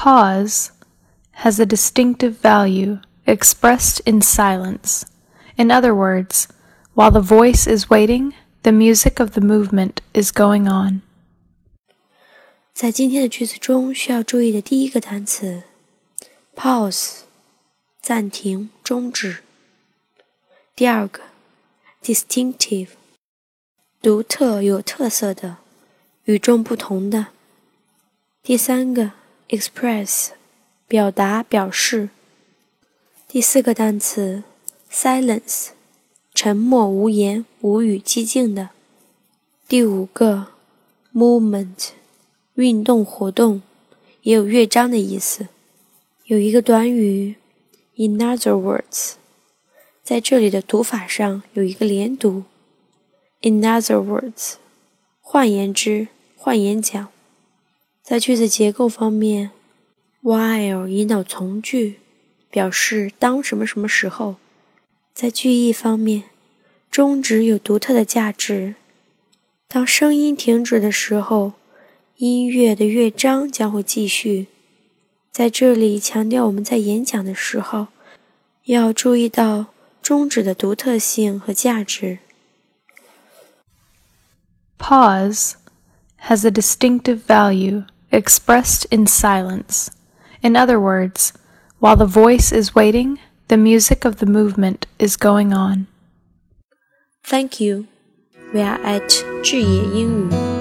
[0.00, 0.72] Pause
[1.42, 5.04] has a distinctive value expressed in silence.
[5.56, 6.48] In other words,
[6.94, 11.02] while the voice is waiting, the music of the movement is going on.
[12.74, 15.62] 在今天的句子中，需要注意的第一个单词
[16.54, 17.20] pause，
[18.00, 19.38] 暂停、终止。
[20.74, 21.22] 第二个
[22.02, 22.88] distinctive，
[24.02, 25.56] 独特、有特色的、
[26.24, 27.28] 与众不同的。
[28.42, 29.12] 第三个
[29.51, 30.29] express，
[30.87, 32.09] 表达、表示。
[33.27, 34.43] 第四个单词
[34.91, 35.67] silence，
[36.33, 38.69] 沉默、无言、无语、寂静的。
[39.67, 40.47] 第五个
[41.13, 41.89] movement，
[42.55, 43.61] 运动、活动，
[44.21, 45.47] 也有乐章的意思。
[46.25, 47.35] 有一个短语
[47.95, 49.13] in other words，
[50.01, 52.43] 在这里的读法上有一个连读
[53.41, 54.53] in other words，
[55.19, 57.09] 换言之，换言讲。
[58.03, 59.51] 在句子结构方面
[60.23, 61.99] ，while 引导从句，
[62.49, 64.35] 表示当什么什么时候。
[65.13, 66.23] 在句意方面，
[66.89, 68.75] 终止有独特的价值。
[69.67, 71.53] 当声音停止的时候，
[72.17, 74.47] 音乐的乐章将会继续。
[75.31, 77.87] 在这里强调我们在演讲的时候，
[78.65, 79.67] 要注意到
[80.01, 82.19] 终止的独特性和价值。
[84.77, 85.53] Pause
[86.20, 87.84] has a distinctive value.
[88.12, 89.90] expressed in silence.
[90.42, 91.32] In other words,
[91.78, 95.86] while the voice is waiting, the music of the movement is going on.
[97.24, 97.86] Thank you.
[98.54, 100.59] We are at 智野英语。